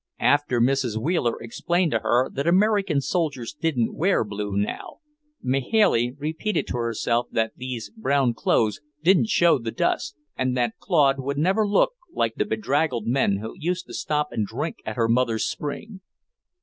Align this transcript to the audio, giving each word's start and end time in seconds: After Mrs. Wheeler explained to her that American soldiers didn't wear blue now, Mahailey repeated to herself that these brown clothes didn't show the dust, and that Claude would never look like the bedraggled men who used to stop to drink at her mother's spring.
After 0.19 0.59
Mrs. 0.59 0.97
Wheeler 0.97 1.39
explained 1.39 1.91
to 1.91 1.99
her 1.99 2.27
that 2.33 2.47
American 2.47 3.01
soldiers 3.01 3.53
didn't 3.53 3.93
wear 3.93 4.23
blue 4.23 4.57
now, 4.57 4.97
Mahailey 5.43 6.15
repeated 6.17 6.65
to 6.69 6.77
herself 6.77 7.27
that 7.31 7.53
these 7.55 7.91
brown 7.95 8.33
clothes 8.33 8.81
didn't 9.03 9.29
show 9.29 9.59
the 9.59 9.69
dust, 9.69 10.15
and 10.35 10.57
that 10.57 10.79
Claude 10.79 11.19
would 11.19 11.37
never 11.37 11.67
look 11.67 11.91
like 12.11 12.33
the 12.33 12.45
bedraggled 12.45 13.05
men 13.05 13.37
who 13.43 13.53
used 13.55 13.85
to 13.85 13.93
stop 13.93 14.31
to 14.31 14.43
drink 14.43 14.77
at 14.87 14.95
her 14.95 15.07
mother's 15.07 15.45
spring. 15.47 16.01